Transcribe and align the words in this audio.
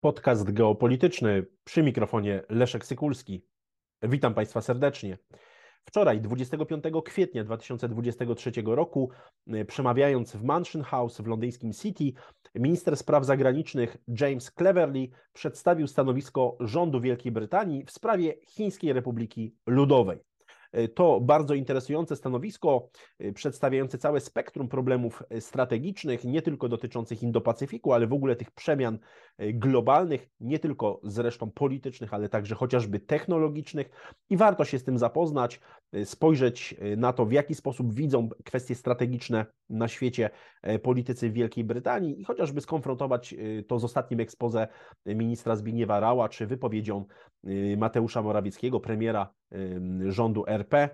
Podcast 0.00 0.52
geopolityczny 0.52 1.46
przy 1.64 1.82
mikrofonie 1.82 2.42
Leszek 2.48 2.86
Sykulski. 2.86 3.44
Witam 4.02 4.34
Państwa 4.34 4.60
serdecznie. 4.60 5.18
Wczoraj, 5.84 6.20
25 6.20 6.84
kwietnia 7.04 7.44
2023 7.44 8.52
roku, 8.64 9.10
przemawiając 9.66 10.36
w 10.36 10.44
Mansion 10.44 10.82
House 10.82 11.20
w 11.20 11.26
londyńskim 11.26 11.72
City, 11.72 12.04
minister 12.54 12.96
spraw 12.96 13.24
zagranicznych 13.24 13.96
James 14.20 14.52
Cleverly 14.58 15.08
przedstawił 15.32 15.86
stanowisko 15.86 16.56
rządu 16.60 17.00
Wielkiej 17.00 17.32
Brytanii 17.32 17.84
w 17.84 17.90
sprawie 17.90 18.34
Chińskiej 18.46 18.92
Republiki 18.92 19.56
Ludowej. 19.66 20.18
To 20.94 21.20
bardzo 21.20 21.54
interesujące 21.54 22.16
stanowisko, 22.16 22.88
e, 23.18 23.32
przedstawiające 23.32 23.98
całe 23.98 24.20
spektrum 24.20 24.68
problemów 24.68 25.22
e, 25.30 25.40
strategicznych, 25.40 26.24
nie 26.24 26.42
tylko 26.42 26.68
dotyczących 26.68 27.22
Indo-Pacyfiku, 27.22 27.92
ale 27.92 28.06
w 28.06 28.12
ogóle 28.12 28.36
tych 28.36 28.50
przemian 28.50 28.98
globalnych, 29.38 30.28
nie 30.40 30.58
tylko 30.58 31.00
zresztą 31.02 31.50
politycznych, 31.50 32.14
ale 32.14 32.28
także 32.28 32.54
chociażby 32.54 33.00
technologicznych. 33.00 33.90
I 34.30 34.36
warto 34.36 34.64
się 34.64 34.78
z 34.78 34.84
tym 34.84 34.98
zapoznać, 34.98 35.60
spojrzeć 36.04 36.74
na 36.96 37.12
to, 37.12 37.26
w 37.26 37.32
jaki 37.32 37.54
sposób 37.54 37.94
widzą 37.94 38.28
kwestie 38.44 38.74
strategiczne 38.74 39.46
na 39.70 39.88
świecie 39.88 40.30
politycy 40.82 41.30
Wielkiej 41.30 41.64
Brytanii 41.64 42.20
i 42.20 42.24
chociażby 42.24 42.60
skonfrontować 42.60 43.34
to 43.66 43.78
z 43.78 43.84
ostatnim 43.84 44.20
expose 44.20 44.68
ministra 45.06 45.56
Zbigniewa 45.56 46.00
Rała, 46.00 46.28
czy 46.28 46.46
wypowiedzią 46.46 47.04
Mateusza 47.76 48.22
Morawieckiego, 48.22 48.80
premiera 48.80 49.34
rządu 50.08 50.44
RP 50.46 50.88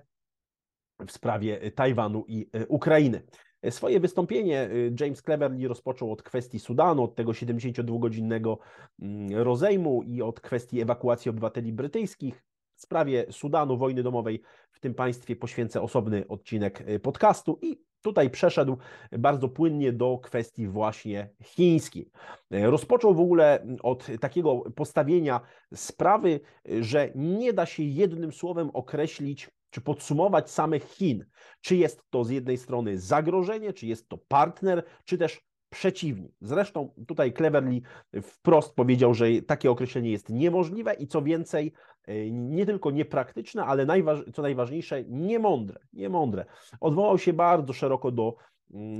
w 1.07 1.13
sprawie 1.13 1.71
Tajwanu 1.71 2.25
i 2.29 2.47
e, 2.53 2.67
Ukrainy. 2.67 3.23
Swoje 3.71 4.01
wystąpienie 4.01 4.61
e, 4.61 4.71
James 5.01 5.23
Cleverly 5.23 5.69
rozpoczął 5.69 6.13
od 6.13 6.23
kwestii 6.23 6.59
Sudanu, 6.59 7.02
od 7.02 7.15
tego 7.15 7.33
72-godzinnego 7.33 8.59
mm, 9.02 9.43
rozejmu 9.43 10.02
i 10.02 10.23
od 10.23 10.41
kwestii 10.41 10.80
ewakuacji 10.80 11.29
obywateli 11.29 11.73
brytyjskich. 11.73 12.45
W 12.74 12.80
sprawie 12.80 13.27
Sudanu, 13.30 13.79
wojny 13.79 14.02
domowej 14.02 14.43
w 14.73 14.80
tym 14.80 14.95
państwie 14.95 15.37
poświęcę 15.37 15.83
osobny 15.83 16.29
odcinek 16.29 16.83
e, 16.87 17.01
podcastu 17.01 17.59
i 17.63 17.80
tutaj 18.05 18.30
przeszedł 18.30 18.77
bardzo 19.19 19.49
płynnie 19.49 19.93
do 19.93 20.19
kwestii 20.19 20.69
właśnie 20.69 21.30
chińskiej. 21.43 22.11
Rozpoczął 22.51 23.15
w 23.15 23.21
ogóle 23.21 23.66
od 23.83 24.07
takiego 24.21 24.57
postawienia 24.77 25.41
sprawy, 25.74 26.41
że 26.80 27.11
nie 27.15 27.52
da 27.52 27.66
się 27.66 27.83
jednym 27.83 28.33
słowem 28.33 28.71
określić 28.73 29.51
czy 29.71 29.80
podsumować 29.80 30.51
samych 30.51 30.85
Chin. 30.85 31.24
Czy 31.61 31.77
jest 31.77 32.02
to 32.11 32.24
z 32.24 32.30
jednej 32.30 32.59
strony 32.59 32.99
zagrożenie, 32.99 33.73
czy 33.73 33.87
jest 33.87 34.09
to 34.09 34.18
partner, 34.18 34.85
czy 35.05 35.18
też 35.18 35.41
przeciwnik. 35.75 36.33
Zresztą 36.41 36.89
tutaj 37.07 37.33
Cleverly 37.33 37.80
wprost 38.23 38.75
powiedział, 38.75 39.15
że 39.15 39.27
takie 39.43 39.71
określenie 39.71 40.11
jest 40.11 40.29
niemożliwe 40.29 40.95
i 40.95 41.07
co 41.07 41.23
więcej, 41.23 41.73
e, 42.07 42.30
nie 42.30 42.67
tylko 42.67 42.91
niepraktyczne, 42.91 43.65
ale 43.65 43.87
co 44.33 44.43
najważniejsze, 44.43 45.05
niemądre. 45.05 45.80
niemądre. 45.93 46.45
Odwołał 46.80 47.19
się 47.19 47.33
bardzo 47.33 47.73
szeroko 47.73 48.11
do 48.11 48.37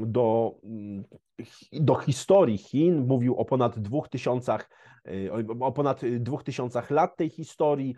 do, 0.07 0.55
do 1.73 1.95
historii 1.95 2.59
Chin, 2.59 3.07
mówił 3.07 3.37
o 3.37 3.45
ponad 3.45 3.79
dwóch 3.79 4.09
tysiącach, 4.09 4.71
o 5.61 5.73
ponad 5.73 6.01
dwóch 6.21 6.45
tysiącach 6.45 6.91
lat 6.91 7.17
tej 7.17 7.31
historii, 7.31 7.95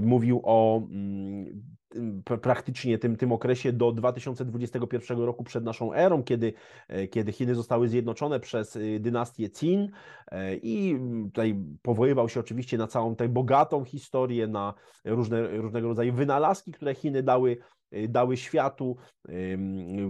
mówił 0.00 0.40
o 0.44 0.82
praktycznie 2.42 2.98
tym, 2.98 3.16
tym 3.16 3.32
okresie 3.32 3.72
do 3.72 3.92
2021 3.92 5.18
roku 5.18 5.44
przed 5.44 5.64
naszą 5.64 5.92
erą, 5.92 6.22
kiedy, 6.22 6.52
kiedy 7.10 7.32
Chiny 7.32 7.54
zostały 7.54 7.88
zjednoczone 7.88 8.40
przez 8.40 8.78
dynastię 9.00 9.48
Qin. 9.48 9.90
I 10.62 10.98
tutaj 11.24 11.64
powoływał 11.82 12.28
się 12.28 12.40
oczywiście 12.40 12.78
na 12.78 12.86
całą 12.86 13.16
tę 13.16 13.28
bogatą 13.28 13.84
historię, 13.84 14.46
na 14.46 14.74
różne, 15.04 15.48
różnego 15.48 15.88
rodzaju 15.88 16.12
wynalazki, 16.12 16.72
które 16.72 16.94
Chiny 16.94 17.22
dały 17.22 17.58
dały 18.08 18.36
światu, 18.36 18.96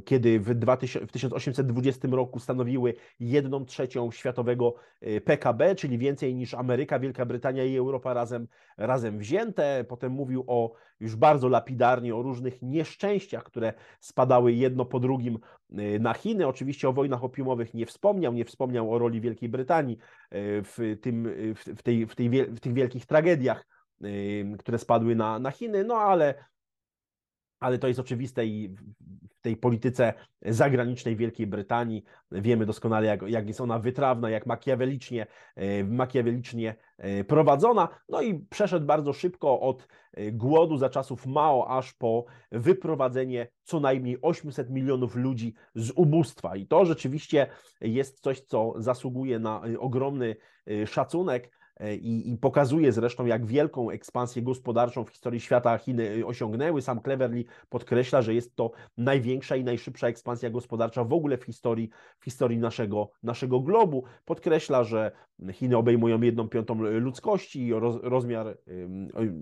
kiedy 0.05 0.41
w, 0.41 0.55
2000, 0.55 1.07
w 1.07 1.13
1820 1.13 2.09
roku 2.11 2.39
stanowiły 2.39 2.95
jedną 3.21 3.65
trzecią 3.65 4.11
światowego 4.11 4.75
y, 5.03 5.21
PKB, 5.21 5.75
czyli 5.75 5.99
więcej 5.99 6.35
niż 6.35 6.55
Ameryka, 6.55 6.99
Wielka 6.99 7.27
Brytania 7.27 7.65
i 7.65 7.77
Europa 7.77 8.15
razem, 8.15 8.49
razem 8.77 9.19
wzięte. 9.19 9.85
Potem 9.89 10.13
mówił 10.13 10.45
o 10.47 10.73
już 11.01 11.17
bardzo 11.17 11.49
lapidarnie 11.49 12.17
o 12.17 12.23
różnych 12.23 12.63
nieszczęściach, 12.63 13.45
które 13.45 13.73
spadały 14.01 14.53
jedno 14.53 14.85
po 14.85 15.01
drugim 15.01 15.39
y, 15.73 15.99
na 16.01 16.15
Chiny. 16.15 16.47
Oczywiście 16.47 16.89
o 16.89 16.93
wojnach 16.93 17.25
opiumowych 17.25 17.75
nie 17.75 17.87
wspomniał, 17.87 18.33
nie 18.33 18.45
wspomniał 18.45 18.93
o 18.93 18.99
roli 18.99 19.21
Wielkiej 19.21 19.49
Brytanii 19.49 19.99
w, 20.33 20.99
tym, 21.03 21.29
w, 21.77 21.83
tej, 21.83 22.07
w, 22.07 22.15
tej, 22.15 22.31
w 22.47 22.61
tych 22.61 22.73
wielkich 22.73 23.07
tragediach, 23.07 23.67
które 24.59 24.79
spadły 24.79 25.17
na, 25.17 25.39
na 25.39 25.51
Chiny, 25.51 25.85
no 25.85 25.95
ale 25.95 26.35
ale 27.61 27.79
to 27.79 27.89
jest 27.89 28.01
oczywiste 28.01 28.47
i 28.47 28.69
w 29.41 29.43
tej 29.43 29.57
polityce 29.57 30.15
zagranicznej 30.43 31.17
Wielkiej 31.17 31.47
Brytanii 31.47 32.05
wiemy 32.33 32.67
doskonale, 32.67 33.07
jak, 33.07 33.23
jak 33.23 33.49
jest 33.49 33.61
ona 33.61 33.79
wytrawna, 33.79 34.31
jak 34.31 34.47
makiawelicznie, 34.47 35.27
e, 35.57 35.85
makiawelicznie 35.85 36.75
e, 36.99 37.25
prowadzona. 37.25 37.89
No 38.09 38.23
i 38.23 38.39
przeszedł 38.51 38.87
bardzo 38.87 39.13
szybko 39.13 39.61
od 39.61 39.89
e, 40.13 40.33
głodu 40.33 40.77
za 40.77 40.91
czasów 40.91 41.27
Mao 41.27 41.79
aż 41.79 41.93
po 41.93 42.25
wyprowadzenie 42.53 43.49
co 43.63 43.81
najmniej 43.81 44.19
800 44.23 44.71
milionów 44.71 45.17
ludzi 45.17 45.55
z 45.75 45.91
ubóstwa. 45.91 46.57
I 46.57 46.67
to 46.67 46.85
rzeczywiście 46.85 47.47
jest 47.81 48.21
coś, 48.21 48.41
co 48.41 48.75
zasługuje 48.77 49.39
na 49.39 49.63
ogromny 49.79 50.37
szacunek 50.87 51.60
i, 52.01 52.31
i, 52.33 52.37
pokazuje 52.37 52.93
zresztą, 52.93 53.27
jak 53.27 53.47
wielką 53.47 53.91
ekspansję 53.91 54.43
gospodarczą 54.43 55.05
w 55.05 55.11
historii 55.11 55.41
świata 55.41 55.79
Chiny 55.79 56.27
osiągnęły. 56.27 56.83
Sam 56.83 57.01
Cleverly 57.03 57.45
podkreśla, 57.69 58.23
że 58.23 58.35
jest 58.35 58.57
to 58.57 58.71
największa 58.97 59.57
i 59.57 59.65
najszybsza 59.65 60.09
ekspansja 60.09 60.51
gospodarcza 60.51 61.05
w 61.05 61.13
ogóle 61.13 61.39
w 61.39 61.45
historii, 61.45 61.91
w 62.21 62.25
historii 62.25 62.59
naszego, 62.59 63.11
naszego 63.23 63.61
globu. 63.61 64.05
Podkreśla, 64.25 64.85
że 64.85 65.13
Chiny 65.53 65.77
obejmują 65.77 66.21
jedną 66.21 66.49
piątą 66.49 66.75
ludzkości, 66.83 67.73
roz, 67.73 67.97
rozmiar, 68.03 68.59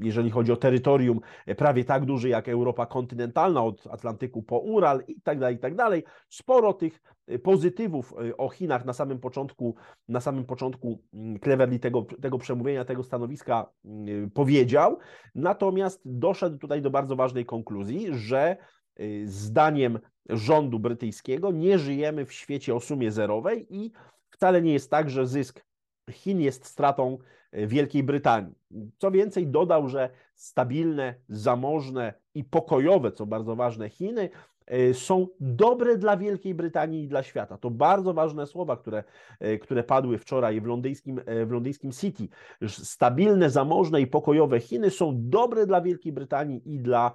jeżeli 0.03 0.31
chodzi 0.31 0.53
o 0.53 0.57
terytorium, 0.57 1.21
prawie 1.57 1.85
tak 1.85 2.05
duży 2.05 2.29
jak 2.29 2.49
Europa 2.49 2.87
kontynentalna, 2.87 3.65
od 3.65 3.87
Atlantyku 3.87 4.43
po 4.43 4.59
Ural 4.59 5.03
i 5.09 5.21
tak 5.21 5.39
dalej, 5.39 5.57
i 5.57 5.59
tak 5.59 5.75
dalej. 5.75 6.05
Sporo 6.29 6.73
tych 6.73 7.01
pozytywów 7.43 8.15
o 8.39 8.49
Chinach 8.49 8.85
na 8.85 8.93
samym 8.93 9.19
początku, 9.19 9.75
na 10.09 10.21
samym 10.21 10.45
początku 10.45 11.03
mm, 11.15 11.41
Cleverly 11.41 11.79
tego, 11.79 12.07
tego 12.23 12.28
przemówienia, 12.39 12.85
tego 12.85 13.03
stanowiska 13.03 13.73
y, 13.85 14.31
powiedział, 14.35 14.99
natomiast 15.35 16.01
doszedł 16.05 16.59
tutaj 16.59 16.83
do 16.83 16.91
bardzo 16.91 17.17
ważnej 17.17 17.47
konkluzji, 17.47 18.07
że 18.11 18.57
y, 19.01 19.23
zdaniem 19.27 19.99
rządu 20.29 20.79
brytyjskiego 20.79 21.53
nie 21.53 21.79
żyjemy 21.79 22.27
w 22.27 22.33
świecie 22.33 22.75
o 22.75 22.81
sumie 22.81 23.11
zerowej 23.11 23.67
i 23.71 23.93
wcale 24.31 24.63
nie 24.63 24.73
jest 24.73 24.91
tak, 24.91 25.11
że 25.11 25.27
zysk 25.27 25.65
Chin 26.11 26.41
jest 26.41 26.65
stratą 26.65 27.19
Wielkiej 27.53 28.03
Brytanii. 28.03 28.55
Co 28.99 29.11
więcej, 29.11 29.47
dodał, 29.47 29.89
że 29.89 30.11
stabilne, 30.35 31.15
zamożne 31.29 32.15
i 32.39 32.45
pokojowe, 32.45 33.13
co 33.13 33.27
bardzo 33.27 33.57
ważne, 33.57 33.89
Chiny 33.89 34.31
E, 34.69 34.95
są 34.95 35.27
dobre 35.41 35.99
dla 35.99 36.17
Wielkiej 36.17 36.55
Brytanii 36.55 37.05
i 37.05 37.09
dla 37.09 37.23
świata. 37.23 37.59
To 37.59 37.71
bardzo 37.71 38.15
ważne 38.15 38.47
słowa, 38.47 38.77
które, 38.77 39.05
e, 39.41 39.59
które 39.59 39.85
padły 39.85 40.19
wczoraj 40.19 40.61
w 40.61 40.67
londyńskim, 40.67 41.21
e, 41.27 41.47
w 41.47 41.51
londyńskim 41.51 41.93
City. 41.93 42.29
Stabilne, 42.69 43.51
zamożne 43.51 44.01
i 44.01 44.07
pokojowe 44.07 44.61
Chiny 44.61 44.91
są 44.91 45.13
dobre 45.17 45.67
dla 45.67 45.81
Wielkiej 45.81 46.13
Brytanii 46.13 46.63
i 46.75 46.81
dla, 46.81 47.13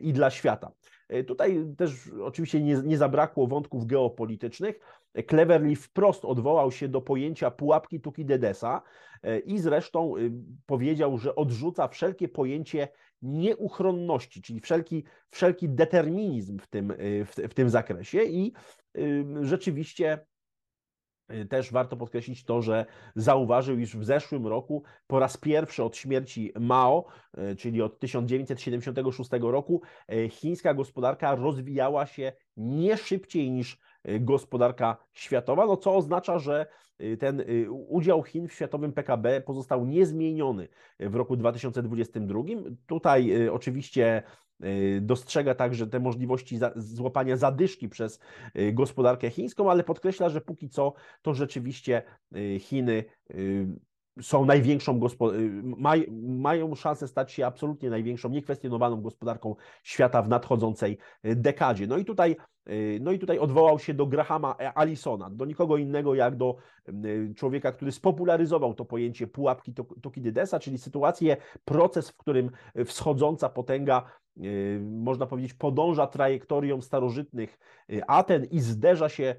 i 0.00 0.12
dla 0.12 0.30
świata. 0.30 0.72
Tutaj 1.26 1.64
też 1.76 2.10
oczywiście 2.22 2.60
nie, 2.60 2.74
nie 2.74 2.98
zabrakło 2.98 3.46
wątków 3.46 3.86
geopolitycznych. 3.86 4.80
Cleverly 5.30 5.76
wprost 5.76 6.24
odwołał 6.24 6.72
się 6.72 6.88
do 6.88 7.00
pojęcia 7.00 7.50
pułapki 7.50 8.00
Tukidedesa 8.00 8.82
i 9.46 9.58
zresztą 9.58 10.14
powiedział, 10.66 11.18
że 11.18 11.34
odrzuca 11.34 11.88
wszelkie 11.88 12.28
pojęcie 12.28 12.88
nieuchronności, 13.22 14.42
czyli 14.42 14.60
wszelki, 14.60 15.04
wszelki 15.30 15.68
determinizm 15.68 16.58
w 16.58 16.66
tym, 16.66 16.90
y, 16.90 17.24
w, 17.24 17.34
w 17.34 17.54
tym 17.54 17.70
zakresie. 17.70 18.24
I 18.24 18.52
rzeczywiście 19.42 20.26
też 21.48 21.72
warto 21.72 21.96
podkreślić 21.96 22.44
to, 22.44 22.62
że 22.62 22.86
zauważył, 23.16 23.78
iż 23.78 23.96
w 23.96 24.04
zeszłym 24.04 24.46
roku 24.46 24.82
po 25.06 25.18
raz 25.18 25.36
pierwszy 25.36 25.84
od 25.84 25.96
śmierci 25.96 26.52
Mao, 26.60 27.04
czyli 27.58 27.82
od 27.82 27.98
1976 27.98 29.30
roku, 29.40 29.82
chińska 30.30 30.74
gospodarka 30.74 31.34
rozwijała 31.34 32.06
się 32.06 32.32
nie 32.56 32.96
szybciej 32.96 33.50
niż 33.50 33.78
gospodarka 34.20 34.96
światowa, 35.12 35.66
no 35.66 35.76
co 35.76 35.96
oznacza, 35.96 36.38
że 36.38 36.66
y, 37.00 37.16
ten 37.16 37.40
y, 37.40 37.70
udział 37.70 38.22
Chin 38.22 38.48
w 38.48 38.52
światowym 38.52 38.92
PKB 38.92 39.40
pozostał 39.40 39.86
niezmieniony 39.86 40.68
w 41.00 41.14
roku 41.14 41.36
2022. 41.36 42.40
Tutaj 42.86 43.42
y, 43.42 43.52
oczywiście 43.52 44.22
dostrzega 45.00 45.54
także 45.54 45.86
te 45.86 46.00
możliwości 46.00 46.58
złapania 46.76 47.36
zadyszki 47.36 47.88
przez 47.88 48.20
gospodarkę 48.72 49.30
chińską, 49.30 49.70
ale 49.70 49.84
podkreśla, 49.84 50.28
że 50.28 50.40
póki 50.40 50.68
co 50.68 50.92
to 51.22 51.34
rzeczywiście 51.34 52.02
Chiny 52.58 53.04
są 54.22 54.44
największą 54.44 55.00
maj, 55.62 56.06
mają 56.22 56.74
szansę 56.74 57.08
stać 57.08 57.32
się 57.32 57.46
absolutnie 57.46 57.90
największą, 57.90 58.28
niekwestionowaną 58.28 59.02
gospodarką 59.02 59.56
świata 59.82 60.22
w 60.22 60.28
nadchodzącej 60.28 60.98
dekadzie. 61.24 61.86
No 61.86 61.96
i 61.96 62.04
tutaj 62.04 62.36
no 63.00 63.12
i 63.12 63.18
tutaj 63.18 63.38
odwołał 63.38 63.78
się 63.78 63.94
do 63.94 64.06
Grahama 64.06 64.56
Allisona, 64.56 65.30
do 65.30 65.44
nikogo 65.44 65.76
innego 65.76 66.14
jak 66.14 66.36
do 66.36 66.56
człowieka, 67.36 67.72
który 67.72 67.92
spopularyzował 67.92 68.74
to 68.74 68.84
pojęcie 68.84 69.26
pułapki 69.26 69.74
Tokidydesa, 70.02 70.60
czyli 70.60 70.78
sytuację, 70.78 71.36
proces, 71.64 72.10
w 72.10 72.16
którym 72.16 72.50
wschodząca 72.84 73.48
potęga 73.48 74.02
można 74.80 75.26
powiedzieć, 75.26 75.54
podąża 75.54 76.06
trajektorią 76.06 76.80
starożytnych 76.80 77.58
Aten 78.06 78.44
i 78.44 78.60
zderza 78.60 79.08
się 79.08 79.34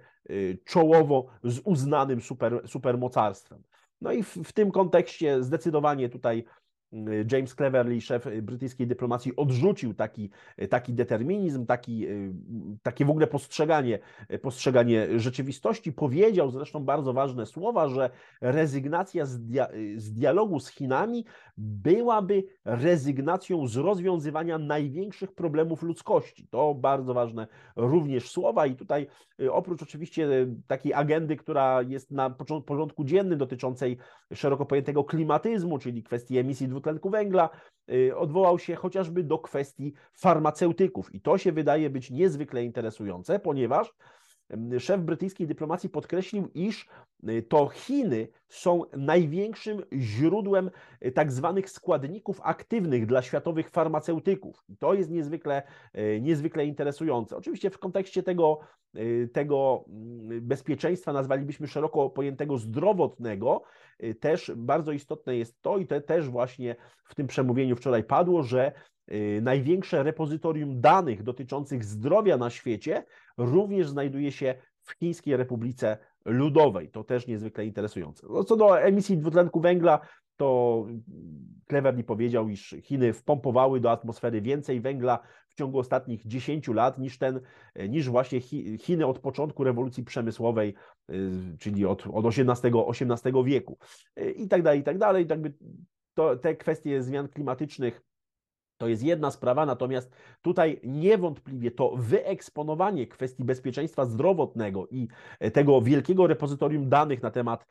czołowo 0.66 1.26
z 1.44 1.60
uznanym 1.64 2.22
super, 2.22 2.62
supermocarstwem. 2.66 3.64
No 4.06 4.12
i 4.12 4.24
w, 4.24 4.34
w 4.34 4.54
tym 4.54 4.72
kontekście 4.72 5.44
zdecydowanie 5.44 6.10
tutaj 6.10 6.44
James 7.32 7.56
Cleverly, 7.56 8.02
szef 8.02 8.28
brytyjskiej 8.42 8.88
dyplomacji, 8.88 9.36
odrzucił 9.36 9.94
taki, 9.94 10.30
taki 10.70 10.94
determinizm, 10.94 11.66
taki, 11.66 12.08
takie 12.84 13.06
w 13.06 13.10
ogóle 13.10 13.28
postrzeganie, 13.28 14.00
postrzeganie 14.42 15.20
rzeczywistości. 15.20 15.94
Powiedział 15.94 16.52
zresztą 16.52 16.84
bardzo 16.84 17.14
ważne 17.14 17.46
słowa, 17.46 17.88
że 17.88 18.10
rezygnacja 18.42 19.26
z, 19.26 19.46
dia 19.46 19.68
z 19.98 20.14
dialogu 20.14 20.60
z 20.60 20.70
Chinami 20.70 21.26
byłaby 21.58 22.44
rezygnacją 22.66 23.68
z 23.68 23.76
rozwiązywania 23.76 24.58
największych 24.58 25.32
problemów 25.32 25.84
ludzkości. 25.84 26.48
To 26.48 26.76
bardzo 26.76 27.14
ważne 27.14 27.48
również 27.76 28.30
słowa 28.30 28.66
i 28.66 28.76
tutaj 28.76 29.08
y, 29.40 29.52
oprócz 29.52 29.84
oczywiście 29.84 30.28
takiej 30.68 30.94
agendy, 30.94 31.36
która 31.36 31.82
jest 31.82 32.12
na 32.12 32.30
porządku 32.66 33.04
dziennym 33.04 33.40
dotyczącej 33.40 33.98
szeroko 34.34 34.66
pojętego 34.66 35.04
klimatyzmu, 35.04 35.80
czyli 35.80 36.04
kwestii 36.04 36.38
emisji 36.38 36.68
dwutlenku 36.68 36.85
węgla, 37.04 37.50
y, 37.92 38.18
odwołał 38.18 38.60
się 38.60 38.76
chociażby 38.76 39.24
do 39.24 39.40
kwestii 39.40 39.94
farmaceutyków. 40.14 41.16
I 41.16 41.22
to 41.22 41.38
się 41.38 41.52
wydaje 41.52 41.90
być 41.90 42.12
niezwykle 42.12 42.64
interesujące, 42.64 43.40
ponieważ 43.40 43.94
szef 44.80 45.02
brytyjskiej 45.02 45.48
dyplomacji 45.48 45.90
podkreślił, 45.90 46.50
iż 46.54 46.88
y, 47.30 47.44
to 47.44 47.68
Chiny 47.68 48.28
są 48.50 48.82
największym 48.98 49.82
źródłem 49.94 50.72
y, 51.06 51.12
tak 51.12 51.32
zwanych 51.32 51.70
składników 51.70 52.42
aktywnych 52.44 53.06
dla 53.06 53.22
światowych 53.22 53.70
farmaceutyków. 53.70 54.64
I 54.70 54.78
to 54.78 54.94
jest 54.94 55.10
niezwykle, 55.10 55.64
niezwykle 56.22 56.66
interesujące. 56.66 57.38
Oczywiście 57.38 57.70
w 57.70 57.80
kontekście 57.80 58.24
tego, 58.24 58.60
tego 59.34 59.86
mm, 59.88 60.42
bezpieczeństwa 60.42 61.14
nazwalibyśmy 61.14 61.68
szeroko 61.68 62.10
pojętego 62.10 62.58
zdrowotnego, 62.58 63.64
też 64.20 64.52
bardzo 64.56 64.92
istotne 64.92 65.38
jest 65.38 65.62
to 65.62 65.78
i 65.78 65.88
to 65.88 66.02
też 66.02 66.30
właśnie 66.30 66.76
w 67.06 67.16
tym 67.16 67.28
przemówieniu 67.28 67.76
wczoraj 67.76 68.04
padło, 68.04 68.44
że 68.44 68.72
Y, 69.12 69.42
największe 69.42 70.04
repozytorium 70.04 70.82
danych 70.82 71.24
dotyczących 71.24 71.84
zdrowia 71.84 72.38
na 72.38 72.50
świecie 72.50 73.06
również 73.38 73.90
znajduje 73.90 74.32
się 74.32 74.56
w 74.82 74.92
Chińskiej 74.92 75.38
Republice 75.38 75.98
Ludowej. 76.26 76.90
To 76.90 77.04
też 77.04 77.28
niezwykle 77.28 77.66
interesujące. 77.66 78.28
No, 78.30 78.44
co 78.44 78.56
do 78.56 78.82
emisji 78.82 79.18
dwutlenku 79.18 79.60
węgla, 79.60 80.00
to 80.38 80.86
Cleverly 81.68 82.04
powiedział, 82.04 82.50
iż 82.50 82.76
Chiny 82.82 83.14
wpompowały 83.14 83.80
do 83.80 83.92
atmosfery 83.92 84.42
więcej 84.42 84.82
węgla 84.82 85.20
w 85.50 85.56
ciągu 85.56 85.80
ostatnich 85.80 86.28
10 86.28 86.68
lat 86.68 86.98
niż 86.98 87.18
ten, 87.18 87.42
niż 87.90 88.10
właśnie 88.10 88.42
Chiny 88.78 89.06
od 89.06 89.20
początku 89.20 89.64
rewolucji 89.64 90.04
przemysłowej, 90.04 90.74
y, 91.10 91.58
czyli 91.60 91.86
od, 91.86 92.08
od 92.14 92.26
XVIII, 92.26 93.44
wieku. 93.46 93.78
Y, 94.20 94.32
I 94.32 94.48
tak 94.48 94.62
dalej, 94.62 94.80
i 94.80 94.84
tak 94.84 94.98
dalej. 94.98 95.28
To, 96.14 96.36
te 96.36 96.56
kwestie 96.56 97.04
zmian 97.04 97.28
klimatycznych 97.28 98.02
to 98.78 98.88
jest 98.88 99.04
jedna 99.04 99.32
sprawa, 99.32 99.66
natomiast 99.66 100.12
tutaj 100.42 100.80
niewątpliwie 100.84 101.72
to 101.72 101.94
wyeksponowanie 101.98 103.08
kwestii 103.08 103.44
bezpieczeństwa 103.44 104.06
zdrowotnego 104.06 104.88
i 104.92 105.08
e, 105.40 105.52
tego 105.52 105.82
wielkiego 105.82 106.28
repozytorium 106.28 106.90
danych 106.90 107.24
na 107.24 107.32
temat 107.32 107.68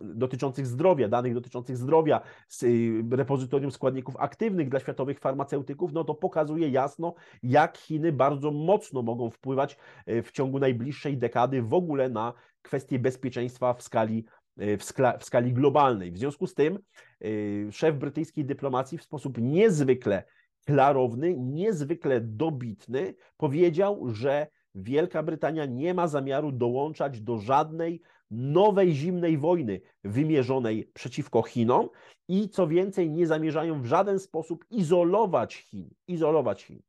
dotyczących 0.00 0.66
zdrowia, 0.66 1.08
danych 1.08 1.34
dotyczących 1.34 1.76
zdrowia, 1.76 2.20
y, 2.62 3.02
repozytorium 3.10 3.70
składników 3.70 4.16
aktywnych 4.16 4.68
dla 4.68 4.80
światowych 4.80 5.20
farmaceutyków, 5.20 5.92
no 5.92 6.04
to 6.04 6.14
pokazuje 6.14 6.68
jasno, 6.68 7.14
jak 7.42 7.78
Chiny 7.78 8.12
bardzo 8.12 8.50
mocno 8.50 9.02
mogą 9.02 9.30
wpływać 9.30 9.76
e, 10.06 10.22
w 10.22 10.32
ciągu 10.32 10.58
najbliższej 10.58 11.18
dekady 11.18 11.62
w 11.62 11.74
ogóle 11.74 12.08
na 12.08 12.32
kwestie 12.62 12.98
bezpieczeństwa 12.98 13.74
w 13.74 13.82
skali 13.82 14.24
w, 14.56 14.84
skala, 14.84 15.18
w 15.18 15.24
skali 15.24 15.52
globalnej. 15.52 16.12
W 16.12 16.18
związku 16.18 16.46
z 16.46 16.54
tym 16.54 16.78
y, 17.24 17.68
szef 17.72 17.96
brytyjskiej 17.96 18.44
dyplomacji 18.44 18.98
w 18.98 19.02
sposób 19.02 19.38
niezwykle 19.38 20.24
klarowny, 20.66 21.36
niezwykle 21.36 22.20
dobitny 22.20 23.14
powiedział, 23.36 24.08
że 24.08 24.46
Wielka 24.74 25.22
Brytania 25.22 25.66
nie 25.66 25.94
ma 25.94 26.08
zamiaru 26.08 26.52
dołączać 26.52 27.20
do 27.20 27.38
żadnej 27.38 28.02
nowej 28.30 28.94
zimnej 28.94 29.38
wojny 29.38 29.80
wymierzonej 30.04 30.90
przeciwko 30.94 31.42
Chinom 31.42 31.88
i 32.28 32.48
co 32.48 32.68
więcej, 32.68 33.10
nie 33.10 33.26
zamierzają 33.26 33.82
w 33.82 33.86
żaden 33.86 34.18
sposób 34.18 34.64
izolować 34.70 35.54
Chin. 35.54 35.90
Izolować 36.08 36.64
Chin. 36.64 36.82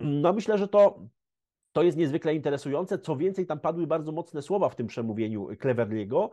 No 0.00 0.32
myślę, 0.32 0.58
że 0.58 0.68
to 0.68 1.06
to 1.72 1.82
jest 1.82 1.98
niezwykle 1.98 2.34
interesujące. 2.34 2.98
Co 2.98 3.16
więcej, 3.16 3.46
tam 3.46 3.60
padły 3.60 3.86
bardzo 3.86 4.12
mocne 4.12 4.42
słowa 4.42 4.68
w 4.68 4.76
tym 4.76 4.86
przemówieniu 4.86 5.48
Cleverliego, 5.60 6.30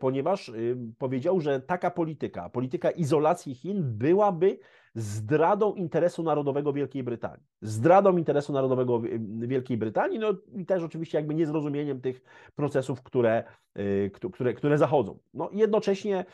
ponieważ 0.00 0.48
y, 0.48 0.76
powiedział, 0.98 1.40
że 1.40 1.60
taka 1.60 1.90
polityka, 1.90 2.48
polityka 2.48 2.90
izolacji 2.90 3.54
Chin 3.54 3.82
byłaby 3.84 4.58
zdradą 4.94 5.74
interesu 5.74 6.22
narodowego 6.22 6.72
Wielkiej 6.72 7.02
Brytanii. 7.02 7.46
Zdradą 7.62 8.16
interesu 8.16 8.52
narodowego 8.52 9.02
Wielkiej 9.38 9.76
Brytanii, 9.76 10.18
no 10.18 10.34
i 10.52 10.66
też 10.66 10.82
oczywiście 10.82 11.18
jakby 11.18 11.34
niezrozumieniem 11.34 12.00
tych 12.00 12.22
procesów, 12.54 13.02
które, 13.02 13.44
y, 13.78 14.10
które, 14.32 14.54
które 14.54 14.78
zachodzą. 14.78 15.18
No 15.34 15.50
jednocześnie 15.52 16.24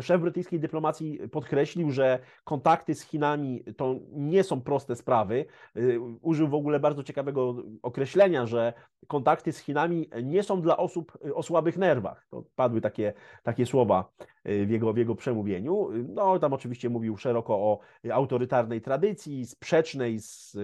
szef 0.00 0.20
brytyjskiej 0.20 0.60
dyplomacji 0.60 1.20
podkreślił, 1.32 1.90
że 1.90 2.18
kontakty 2.44 2.94
z 2.94 3.02
Chinami 3.02 3.64
to 3.76 3.94
nie 4.12 4.44
są 4.44 4.60
proste 4.60 4.96
sprawy. 4.96 5.44
Y, 5.76 6.00
użył 6.20 6.48
w 6.48 6.54
ogóle 6.54 6.80
bardzo 6.80 7.02
ciekawego 7.02 7.54
określenia, 7.82 8.46
że 8.46 8.72
kontakty 9.06 9.52
z 9.52 9.58
Chinami 9.58 10.10
nie 10.22 10.42
są 10.42 10.60
dla 10.60 10.76
osób 10.76 11.18
o 11.34 11.42
słabych 11.42 11.76
nerwach. 11.76 12.26
To 12.30 12.44
padły 12.54 12.80
takie, 12.80 13.12
takie 13.42 13.66
słowa 13.66 14.10
y, 14.48 14.66
w 14.66 14.70
jego, 14.70 14.92
w 14.92 14.96
jego 14.96 15.14
przemówieniu. 15.14 15.88
No, 16.08 16.38
tam 16.38 16.52
oczywiście 16.52 16.90
mówił 16.90 17.16
szeroko 17.16 17.54
o 17.54 17.78
autorytarnej 18.12 18.80
tradycji, 18.80 19.46
sprzecznej 19.46 20.20
z, 20.20 20.56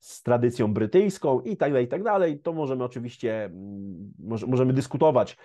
z 0.00 0.22
tradycją 0.22 0.74
brytyjską 0.74 1.40
i 1.40 1.56
tak 1.56 1.72
dalej, 1.72 1.84
i 1.84 1.88
tak 1.88 2.02
dalej. 2.02 2.38
To 2.38 2.52
możemy 2.52 2.84
oczywiście, 2.84 3.44
mm, 3.44 4.12
możemy 4.46 4.72
dyskutować, 4.72 5.36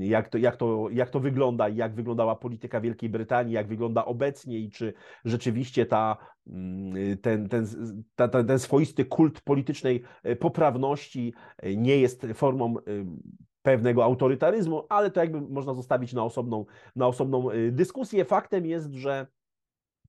jak 0.00 0.28
to, 0.28 0.38
jak 0.38 0.56
to, 0.56 0.88
jak 0.90 1.10
to 1.10 1.20
wygląda 1.20 1.68
i 1.68 1.76
jak 1.76 1.94
wyglądała 1.94 2.36
polityka 2.36 2.55
polityka 2.56 2.80
Wielkiej 2.80 3.10
Brytanii, 3.10 3.54
jak 3.54 3.68
wygląda 3.68 4.04
obecnie 4.04 4.58
i 4.58 4.70
czy 4.70 4.92
rzeczywiście 5.24 5.86
ta, 5.86 6.16
mm, 6.46 7.18
ten, 7.18 7.48
ten, 7.48 7.66
ta, 8.16 8.28
ten 8.28 8.58
swoisty 8.58 9.04
kult 9.04 9.40
politycznej 9.40 10.02
e, 10.22 10.36
poprawności 10.36 11.34
e, 11.58 11.76
nie 11.76 11.96
jest 11.98 12.26
formą 12.34 12.78
e, 12.78 12.82
pewnego 13.62 14.04
autorytaryzmu, 14.04 14.86
ale 14.88 15.10
to 15.10 15.20
jakby 15.20 15.40
można 15.40 15.74
zostawić 15.74 16.12
na 16.12 16.24
osobną, 16.24 16.64
na 16.96 17.06
osobną 17.06 17.48
dyskusję. 17.72 18.24
Faktem 18.24 18.66
jest, 18.66 18.92
że 18.92 19.26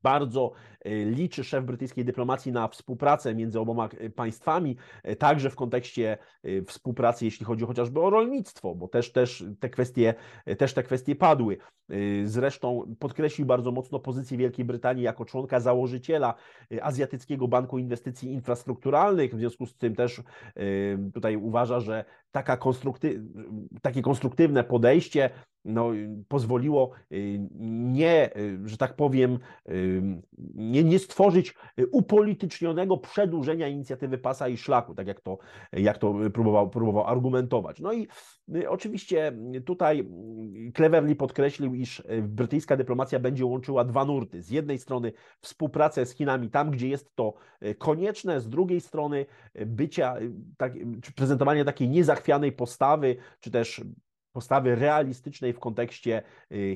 bardzo 0.08 0.52
e, 0.86 1.06
liczy 1.06 1.44
szef 1.44 1.66
brytyjskiej 1.66 2.06
dyplomacji 2.06 2.52
na 2.52 2.68
współpracę 2.68 3.36
między 3.36 3.60
oboma 3.60 3.90
e, 4.00 4.10
państwami, 4.10 4.78
e, 5.04 5.16
także 5.16 5.50
w 5.50 5.56
kontekście 5.56 6.18
współpracy, 6.68 7.26
jeśli 7.26 7.46
chodzi 7.46 7.66
chociażby 7.66 8.02
o 8.02 8.10
rolnictwo, 8.10 8.76
bo 8.76 8.88
też, 8.88 9.12
też, 9.12 9.46
te, 9.60 9.70
kwestie, 9.70 10.14
też 10.58 10.74
te 10.74 10.84
kwestie 10.84 11.16
padły. 11.16 11.58
Zresztą 12.24 12.96
podkreślił 13.00 13.48
bardzo 13.48 13.72
mocno 13.72 14.00
pozycję 14.00 14.38
Wielkiej 14.38 14.66
Brytanii 14.66 15.04
jako 15.04 15.26
członka 15.26 15.60
założyciela 15.60 16.34
Azjatyckiego 16.82 17.48
Banku 17.48 17.78
Inwestycji 17.78 18.34
Infrastrukturalnych, 18.34 19.36
w 19.36 19.38
związku 19.38 19.66
z 19.66 19.76
tym 19.76 19.96
też 19.96 20.22
tutaj 21.14 21.36
uważa, 21.36 21.80
że 21.80 22.06
taka 22.38 22.58
konstrukty, 22.58 23.24
takie 23.82 24.02
konstruktywne 24.02 24.64
podejście 24.64 25.30
no, 25.66 25.92
pozwoliło 26.28 26.92
y, 27.12 27.40
nie, 27.60 28.38
y, 28.38 28.60
że 28.66 28.78
tak 28.78 28.96
powiem, 28.96 29.40
y, 29.70 30.02
nie, 30.56 30.84
nie 30.84 31.00
stworzyć 31.00 31.56
upolitycznionego 31.92 32.98
przedłużenia 32.98 33.68
inicjatywy 33.68 34.18
pasa 34.18 34.48
i 34.48 34.58
szlaku, 34.58 34.96
tak 34.96 35.08
jak 35.08 35.22
to, 35.22 35.38
jak 35.74 35.98
to 35.98 36.16
próbował, 36.34 36.70
próbował 36.70 37.08
argumentować. 37.08 37.80
No 37.80 37.94
i 37.94 38.08
oczywiście 38.70 39.34
tutaj 39.66 40.08
Cleverly 40.76 41.16
podkreślił, 41.16 41.76
iż 41.76 42.04
brytyjska 42.22 42.78
dyplomacja 42.78 43.20
będzie 43.20 43.46
łączyła 43.46 43.84
dwa 43.84 44.06
nurty. 44.06 44.42
Z 44.42 44.50
jednej 44.50 44.78
strony 44.80 45.12
współpracę 45.42 46.06
z 46.06 46.12
Chinami 46.12 46.50
tam, 46.50 46.72
gdzie 46.72 46.88
jest 46.88 47.16
to 47.16 47.34
konieczne, 47.78 48.42
z 48.42 48.50
drugiej 48.50 48.82
strony 48.82 49.26
bycia, 49.66 50.16
tak, 50.58 50.74
prezentowanie 51.16 51.66
takiej 51.66 51.90
niezachwianej 51.90 52.52
postawy, 52.52 53.16
czy 53.40 53.52
też 53.52 53.82
postawy 54.38 54.76
realistycznej 54.76 55.54
w 55.54 55.60
kontekście 55.60 56.22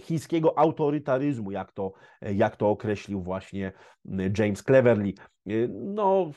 chińskiego 0.02 0.60
autorytaryzmu, 0.60 1.52
jak 1.52 1.72
to, 1.72 1.94
jak 2.22 2.56
to 2.56 2.70
określił 2.70 3.22
właśnie 3.22 3.72
James 4.38 4.64
Cleverly. 4.64 5.14
No, 5.70 6.32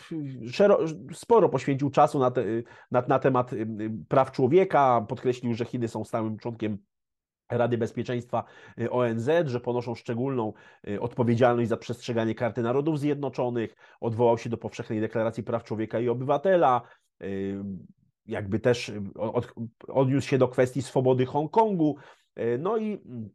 sporo 1.13 1.49
poświęcił 1.49 1.91
czasu 1.91 2.19
na, 2.19 2.31
te, 2.31 2.45
na, 2.91 3.03
na 3.09 3.19
temat 3.19 3.51
praw 4.09 4.33
człowieka, 4.33 5.07
podkreślił, 5.09 5.55
że 5.55 5.65
Chiny 5.65 5.89
są 5.89 6.05
stałym 6.05 6.39
członkiem 6.39 6.79
Rady 7.51 7.79
Bezpieczeństwa 7.79 8.45
y, 8.81 8.91
ONZ, 8.91 9.31
że 9.47 9.61
ponoszą 9.61 9.95
szczególną 9.95 10.53
y, 10.89 11.01
odpowiedzialność 11.01 11.69
za 11.69 11.77
przestrzeganie 11.77 12.35
Karty 12.35 12.63
Narodów 12.63 13.01
Zjednoczonych, 13.01 13.77
odwołał 14.01 14.39
się 14.39 14.51
do 14.51 14.57
Powszechnej 14.57 15.01
Deklaracji 15.01 15.43
Praw 15.43 15.65
Człowieka 15.65 16.01
i 16.01 16.09
Obywatela, 16.09 16.83
y, 17.23 17.65
jakby 18.27 18.61
też 18.61 18.93
od, 19.15 19.55
odniósł 19.89 20.29
się 20.29 20.39
do 20.39 20.49
kwestii 20.49 20.83
swobody 20.83 21.27
Hongkongu, 21.27 21.97
no 22.59 22.77
i 22.77 23.03
mm, 23.07 23.31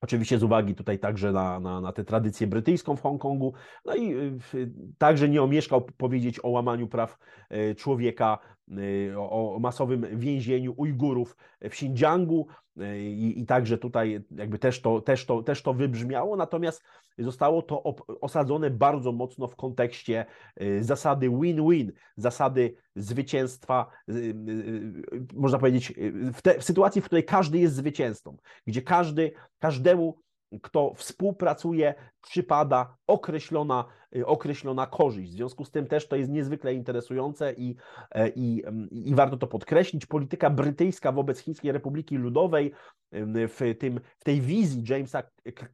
Oczywiście 0.00 0.38
z 0.38 0.42
uwagi 0.42 0.74
tutaj 0.74 0.98
także 0.98 1.32
na, 1.32 1.60
na, 1.60 1.80
na 1.80 1.92
tę 1.92 2.04
tradycję 2.04 2.46
brytyjską 2.46 2.96
w 2.96 3.02
Hongkongu, 3.02 3.52
no 3.84 3.96
i 3.96 4.14
także 4.98 5.28
nie 5.28 5.42
omieszkał 5.42 5.80
powiedzieć 5.96 6.44
o 6.44 6.48
łamaniu 6.48 6.88
praw 6.88 7.18
człowieka, 7.76 8.38
o, 9.16 9.54
o 9.54 9.58
masowym 9.58 10.06
więzieniu 10.18 10.74
Ujgurów 10.76 11.36
w 11.60 11.66
Xinjiangu, 11.66 12.46
i, 12.96 13.34
i 13.40 13.46
także 13.46 13.78
tutaj 13.78 14.24
jakby 14.36 14.58
też 14.58 14.80
to, 14.80 15.00
też, 15.00 15.26
to, 15.26 15.42
też 15.42 15.62
to 15.62 15.74
wybrzmiało, 15.74 16.36
natomiast 16.36 16.82
zostało 17.18 17.62
to 17.62 17.82
osadzone 18.20 18.70
bardzo 18.70 19.12
mocno 19.12 19.48
w 19.48 19.56
kontekście 19.56 20.26
y, 20.62 20.84
zasady 20.84 21.30
win-win, 21.30 21.92
zasady 22.16 22.74
zwycięstwa, 22.96 23.86
y, 24.08 24.12
y, 24.12 25.26
można 25.34 25.58
powiedzieć, 25.58 25.94
w, 26.34 26.42
te, 26.42 26.58
w 26.58 26.64
sytuacji, 26.64 27.02
w 27.02 27.04
której 27.04 27.24
każdy 27.24 27.58
jest 27.58 27.74
zwycięzcą, 27.74 28.36
gdzie 28.66 28.82
każdy, 28.82 29.32
każdemu 29.58 30.18
kto 30.62 30.94
współpracuje, 30.94 31.94
przypada 32.20 32.96
określona, 33.06 33.84
y, 34.16 34.26
określona 34.26 34.86
korzyść. 34.86 35.30
W 35.30 35.34
związku 35.34 35.64
z 35.64 35.70
tym 35.70 35.86
też 35.86 36.08
to 36.08 36.16
jest 36.16 36.30
niezwykle 36.30 36.74
interesujące 36.74 37.52
i, 37.52 37.76
e, 38.10 38.28
i, 38.28 38.62
i 38.90 39.14
warto 39.14 39.36
to 39.36 39.46
podkreślić. 39.46 40.06
Polityka 40.06 40.50
brytyjska 40.50 41.12
wobec 41.12 41.38
Chińskiej 41.38 41.72
Republiki 41.72 42.16
Ludowej 42.16 42.72
w, 43.12 43.74
tym, 43.78 44.00
w 44.18 44.24
tej 44.24 44.40
wizji 44.40 44.84
Jamesa 44.88 45.22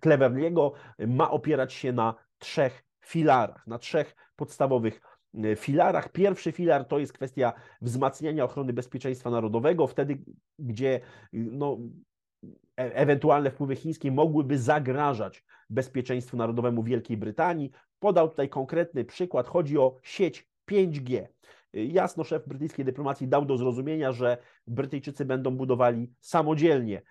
Cleverly'ego 0.00 0.71
ma 1.07 1.31
opierać 1.31 1.73
się 1.73 1.93
na 1.93 2.14
trzech 2.38 2.85
filarach, 3.04 3.66
na 3.66 3.78
trzech 3.78 4.16
podstawowych 4.37 5.00
filarach. 5.57 6.12
Pierwszy 6.12 6.52
filar 6.52 6.85
to 6.85 6.99
jest 6.99 7.12
kwestia 7.12 7.52
wzmacniania 7.81 8.45
ochrony 8.45 8.73
bezpieczeństwa 8.73 9.31
narodowego, 9.31 9.87
wtedy, 9.87 10.19
gdzie 10.59 11.00
no, 11.33 11.78
ewentualne 12.76 13.50
wpływy 13.50 13.76
chińskie 13.76 14.12
mogłyby 14.12 14.58
zagrażać 14.58 15.44
bezpieczeństwu 15.70 16.36
narodowemu 16.36 16.82
Wielkiej 16.82 17.16
Brytanii. 17.16 17.70
Podał 17.98 18.28
tutaj 18.28 18.48
konkretny 18.48 19.04
przykład, 19.04 19.46
chodzi 19.46 19.78
o 19.78 19.98
sieć 20.02 20.48
5G. 20.70 21.26
Jasno 21.72 22.24
szef 22.24 22.48
brytyjskiej 22.48 22.84
dyplomacji 22.84 23.28
dał 23.28 23.44
do 23.44 23.56
zrozumienia, 23.56 24.12
że 24.12 24.38
Brytyjczycy 24.66 25.24
będą 25.24 25.56
budowali 25.56 26.12
samodzielnie, 26.20 27.02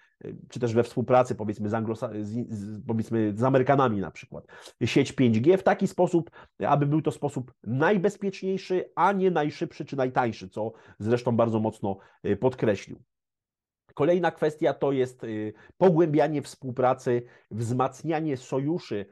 czy 0.49 0.59
też 0.59 0.73
we 0.73 0.83
współpracy 0.83 1.35
powiedzmy 1.35 1.69
z, 1.69 1.71
Anglosa- 1.73 2.23
z, 2.23 2.85
powiedzmy 2.87 3.33
z 3.35 3.43
Amerykanami 3.43 3.99
na 3.99 4.11
przykład, 4.11 4.47
sieć 4.85 5.13
5G 5.13 5.57
w 5.57 5.63
taki 5.63 5.87
sposób, 5.87 6.31
aby 6.67 6.85
był 6.85 7.01
to 7.01 7.11
sposób 7.11 7.53
najbezpieczniejszy, 7.63 8.91
a 8.95 9.11
nie 9.11 9.31
najszybszy 9.31 9.85
czy 9.85 9.95
najtańszy, 9.95 10.49
co 10.49 10.71
zresztą 10.99 11.35
bardzo 11.35 11.59
mocno 11.59 11.97
e, 12.23 12.35
podkreślił. 12.35 13.03
Kolejna 13.93 14.31
kwestia 14.31 14.73
to 14.73 14.91
jest 14.91 15.23
y, 15.23 15.53
pogłębianie 15.77 16.41
współpracy, 16.41 17.23
wzmacnianie 17.51 18.37
sojuszy 18.37 19.05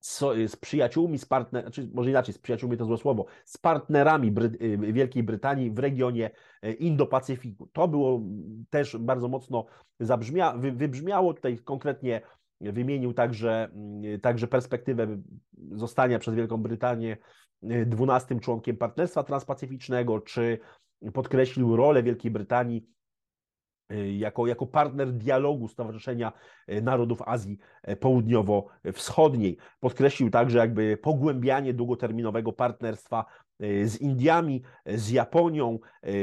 z, 0.00 0.18
z 0.50 0.56
przyjaciółmi, 0.56 1.18
z 1.18 1.26
partnerami, 1.26 1.72
znaczy 1.72 1.90
może 1.94 2.10
inaczej, 2.10 2.34
z 2.34 2.38
przyjaciółmi 2.38 2.76
to 2.76 2.84
złe 2.84 2.98
słowo, 2.98 3.26
z 3.44 3.58
partnerami 3.58 4.30
Bry 4.30 4.50
y, 4.62 4.92
Wielkiej 4.92 5.22
Brytanii 5.22 5.70
w 5.70 5.78
regionie 5.78 6.30
y, 6.64 6.72
Indo-Pacyfiku. 6.72 7.66
To 7.72 7.88
było 7.88 8.20
też 8.70 8.96
bardzo 8.96 9.28
mocno 9.28 9.66
zabrzmia, 10.00 10.52
wy, 10.52 10.72
wybrzmiało. 10.72 11.34
Tutaj 11.34 11.58
konkretnie 11.58 12.20
wymienił 12.60 13.12
także, 13.12 13.70
także 14.22 14.46
perspektywę 14.46 15.06
zostania 15.72 16.18
przez 16.18 16.34
Wielką 16.34 16.56
Brytanię 16.56 17.16
dwunastym 17.86 18.40
członkiem 18.40 18.76
Partnerstwa 18.76 19.22
Transpacyficznego, 19.22 20.20
czy 20.20 20.58
podkreślił 21.14 21.76
rolę 21.76 22.02
Wielkiej 22.02 22.30
Brytanii 22.30 22.82
Y, 22.82 22.95
jako, 24.18 24.46
jako 24.46 24.66
partner 24.66 25.12
dialogu 25.12 25.68
Stowarzyszenia 25.68 26.32
y, 26.68 26.82
Narodów 26.82 27.22
Azji 27.22 27.58
y, 27.88 27.96
Południowo-Wschodniej. 27.96 29.56
Podkreślił 29.80 30.30
także 30.30 30.58
jakby 30.58 30.96
pogłębianie 30.96 31.74
długoterminowego 31.74 32.52
partnerstwa 32.52 33.24
z 33.84 34.00
Indiami, 34.00 34.62
z 34.86 35.10
Japonią. 35.10 35.78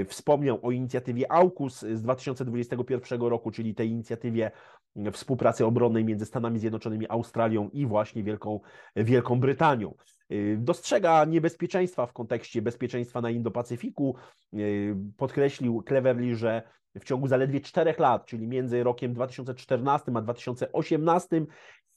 Wspomniał 0.08 0.60
o 0.62 0.72
inicjatywie 0.72 1.32
AUKUS 1.32 1.80
z 1.80 2.02
2021 2.02 3.22
roku, 3.22 3.52
czyli 3.52 3.76
tej 3.76 3.90
inicjatywie 3.90 4.52
współpracy 5.12 5.66
obronnej 5.66 6.06
między 6.06 6.26
Stanami 6.26 6.60
Zjednoczonymi, 6.60 7.10
Australią 7.10 7.70
i 7.70 7.86
właśnie 7.86 8.24
Wielką, 8.24 8.60
Wielką 8.96 9.40
Brytanią. 9.40 9.96
Dostrzega 10.58 11.26
niebezpieczeństwa 11.26 12.06
w 12.06 12.14
kontekście 12.14 12.62
bezpieczeństwa 12.62 13.22
na 13.22 13.30
Indo-Pacyfiku. 13.30 14.14
Podkreślił 15.18 15.84
Cleverly, 15.88 16.36
że 16.36 16.64
w 17.00 17.04
ciągu 17.04 17.28
zaledwie 17.28 17.62
czterech 17.62 18.00
lat, 18.00 18.26
czyli 18.26 18.48
między 18.48 18.84
rokiem 18.84 19.14
2014 19.14 20.12
a 20.16 20.22
2018, 20.22 21.46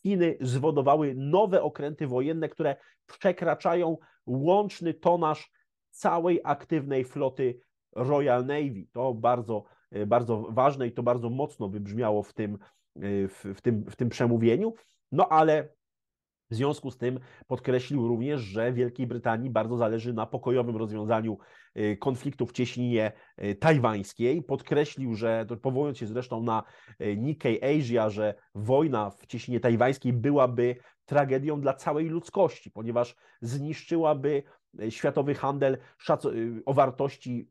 Chiny 0.03 0.37
zwodowały 0.41 1.15
nowe 1.17 1.63
okręty 1.63 2.07
wojenne, 2.07 2.49
które 2.49 2.77
przekraczają 3.07 3.97
łączny 4.27 4.95
tonaż 4.95 5.51
całej 5.91 6.41
aktywnej 6.45 7.05
floty 7.05 7.61
Royal 7.97 8.47
Navy. 8.47 8.87
To 8.93 9.15
bardzo, 9.15 9.65
bardzo 10.07 10.47
ważne 10.51 10.87
i 10.87 10.93
to 10.93 11.03
bardzo 11.03 11.31
mocno 11.31 11.69
wybrzmiało 11.69 12.23
w 12.23 12.33
tym, 12.33 12.59
w, 13.01 13.55
w 13.57 13.61
tym, 13.61 13.85
w 13.91 13.97
tym 13.97 14.09
przemówieniu. 14.09 14.75
No 15.13 15.29
ale 15.29 15.69
w 16.51 16.55
związku 16.55 16.91
z 16.91 16.99
tym 16.99 17.21
podkreślił 17.47 18.09
również, 18.09 18.41
że 18.41 18.73
Wielkiej 18.73 19.07
Brytanii 19.07 19.51
bardzo 19.51 19.77
zależy 19.77 20.13
na 20.13 20.27
pokojowym 20.27 20.77
rozwiązaniu 20.77 21.39
y, 21.77 21.97
konfliktu 21.97 22.47
w 22.47 22.53
cieśninie 22.53 23.13
y, 23.45 23.55
tajwańskiej. 23.55 24.43
Podkreślił, 24.43 25.15
że, 25.15 25.47
powołując 25.63 25.99
się 25.99 26.07
zresztą 26.07 26.43
na 26.43 26.63
y, 27.01 27.17
Nikkei 27.17 27.65
Asia, 27.65 28.11
że 28.11 28.35
wojna 28.55 29.11
w 29.11 29.27
cieśninie 29.27 29.61
tajwańskiej 29.61 30.13
byłaby 30.13 30.77
tragedią 31.05 31.61
dla 31.61 31.75
całej 31.75 32.09
ludzkości, 32.09 32.71
ponieważ 32.71 33.17
zniszczyłaby 33.41 34.43
światowy 34.91 35.35
handel 35.35 35.79
o 36.67 36.75
wartości 36.75 37.51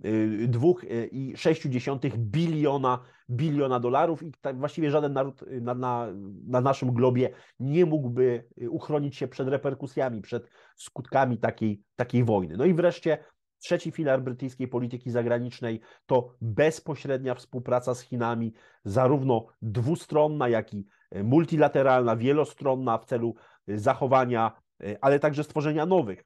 2,6 0.00 2.16
biliona, 2.16 2.98
biliona 3.30 3.80
dolarów 3.80 4.22
i 4.22 4.32
tak 4.40 4.58
właściwie 4.58 4.90
żaden 4.90 5.12
naród 5.12 5.44
na, 5.60 5.74
na, 5.74 6.08
na 6.46 6.60
naszym 6.60 6.92
globie 6.92 7.30
nie 7.60 7.86
mógłby 7.86 8.44
uchronić 8.70 9.16
się 9.16 9.28
przed 9.28 9.48
reperkusjami, 9.48 10.20
przed 10.20 10.50
skutkami 10.76 11.38
takiej, 11.38 11.82
takiej 11.96 12.24
wojny. 12.24 12.56
No 12.56 12.64
i 12.64 12.74
wreszcie 12.74 13.18
Trzeci 13.58 13.90
filar 13.90 14.22
brytyjskiej 14.22 14.68
polityki 14.68 15.10
zagranicznej 15.10 15.80
to 16.06 16.34
bezpośrednia 16.40 17.34
współpraca 17.34 17.94
z 17.94 18.00
Chinami, 18.00 18.52
zarówno 18.84 19.46
dwustronna, 19.62 20.48
jak 20.48 20.74
i 20.74 20.86
multilateralna, 21.24 22.16
wielostronna 22.16 22.98
w 22.98 23.04
celu 23.04 23.34
zachowania, 23.68 24.52
ale 25.00 25.18
także 25.18 25.44
stworzenia 25.44 25.86
nowych 25.86 26.24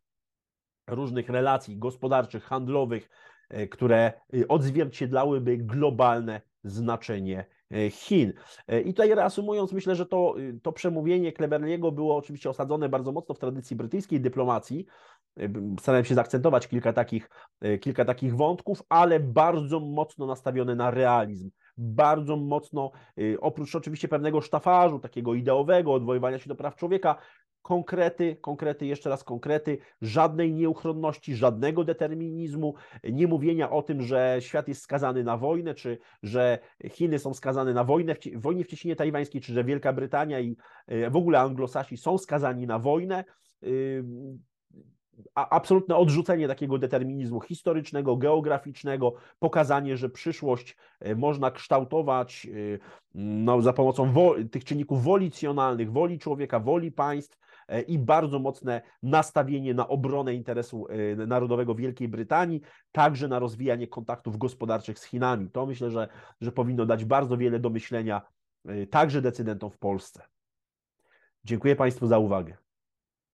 różnych 0.87 1.29
relacji 1.29 1.79
gospodarczych, 1.79 2.45
handlowych, 2.45 3.11
e, 3.51 3.67
które 3.67 4.13
e, 4.35 4.49
odzwierciedlałyby 4.49 5.57
globalne 5.57 6.41
znaczenie 6.65 7.45
e, 7.71 7.91
Chin. 7.91 8.33
I 8.85 8.95
tutaj 8.95 9.15
reasumując, 9.15 9.73
myślę, 9.73 9.95
że 9.95 10.07
to, 10.07 10.35
to 10.63 10.73
przemówienie 10.73 11.33
Kleberliego 11.33 11.93
było 11.93 12.17
oczywiście 12.17 12.51
osadzone 12.51 12.89
bardzo 12.89 13.13
mocno 13.13 13.35
w 13.35 13.39
tradycji 13.39 13.77
brytyjskiej 13.77 14.21
dyplomacji. 14.21 14.87
Starałem 15.81 16.05
się 16.05 16.15
zaakcentować 16.15 16.69
kilka 16.69 16.93
takich, 16.93 17.31
kilka 17.81 18.05
takich 18.05 18.37
wątków, 18.37 18.83
ale 18.89 19.21
bardzo 19.21 19.81
mocno 19.81 20.27
nastawione 20.27 20.75
na 20.75 20.91
realizm. 20.91 21.51
Bardzo 21.77 22.37
mocno, 22.37 22.91
oprócz 23.41 23.75
oczywiście 23.75 24.09
pewnego 24.09 24.41
sztafażu, 24.41 24.99
takiego 24.99 25.35
ideowego, 25.35 25.93
odwoływania 25.93 26.39
się 26.39 26.49
do 26.49 26.57
praw 26.57 26.77
człowieka, 26.77 27.17
konkrety, 27.63 28.37
konkrety, 28.41 28.87
jeszcze 28.87 29.11
raz 29.11 29.25
konkrety, 29.25 29.79
żadnej 30.03 30.53
nieuchronności, 30.53 31.35
żadnego 31.35 31.85
determinizmu, 31.85 32.75
nie 33.05 33.27
mówienia 33.27 33.71
o 33.71 33.83
tym, 33.83 34.03
że 34.03 34.37
świat 34.41 34.69
jest 34.69 34.83
skazany 34.83 35.25
na 35.25 35.37
wojnę, 35.37 35.75
czy 35.75 35.99
że 36.23 36.59
Chiny 36.91 37.19
są 37.19 37.35
skazane 37.35 37.75
na 37.75 37.85
wojnę, 37.85 38.15
w 38.15 38.43
wojnie 38.43 38.65
w 38.65 38.69
Cieśninie 38.69 38.97
Tajwańskiej, 38.97 39.41
czy 39.41 39.53
że 39.53 39.65
Wielka 39.65 39.93
Brytania 39.93 40.41
i 40.41 40.57
e, 40.87 41.11
w 41.11 41.17
ogóle 41.17 41.41
Anglosasi 41.41 41.97
są 41.97 42.19
skazani 42.19 42.67
na 42.67 42.79
wojnę. 42.79 43.25
absolutne 45.35 45.97
odrzucenie 45.97 46.49
takiego 46.49 46.79
determinizmu 46.79 47.41
historycznego, 47.41 48.17
geograficznego, 48.17 49.15
pokazanie, 49.39 49.97
że 49.97 50.09
przyszłość 50.09 50.77
można 51.17 51.51
kształtować 51.51 52.47
no, 53.15 53.63
za 53.63 53.73
pomocą 53.73 54.15
tych 54.51 54.65
czynników 54.65 55.05
wolicjonalnych, 55.05 55.93
woli 55.93 56.19
człowieka, 56.19 56.61
woli 56.61 56.93
państw, 56.93 57.39
E, 57.39 57.52
i 57.81 57.99
bardzo 57.99 58.39
mocne 58.39 58.83
nastawienie 59.03 59.75
na 59.75 59.89
obronę 59.89 60.35
interesu 60.35 60.87
e, 60.89 61.27
narodowego 61.27 61.75
Wielkiej 61.75 62.09
Brytanii, 62.09 62.61
także 62.93 63.29
na 63.29 63.39
rozwijanie 63.39 63.89
kontaktów 63.89 64.39
gospodarczych 64.39 64.99
z 64.99 65.05
Chinami. 65.05 65.51
To 65.51 65.67
myślę, 65.67 65.91
że, 65.91 66.09
że 66.41 66.53
powinno 66.53 66.87
dać 66.87 67.05
bardzo 67.05 67.37
wiele 67.37 67.59
do 67.59 67.71
myślenia 67.71 68.23
e, 68.65 68.87
także 68.87 69.23
decydentom 69.23 69.71
w 69.71 69.79
Polsce. 69.79 70.23
Dziękuję 71.45 71.77
Państwu 71.77 72.07
za 72.07 72.19
uwagę. 72.19 72.62